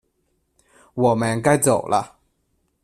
[0.95, 2.17] 我们该走了